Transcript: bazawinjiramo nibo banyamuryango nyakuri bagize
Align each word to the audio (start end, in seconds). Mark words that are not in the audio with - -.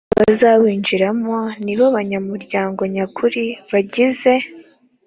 bazawinjiramo 0.17 1.37
nibo 1.65 1.85
banyamuryango 1.95 2.81
nyakuri 2.93 3.43
bagize 3.71 4.33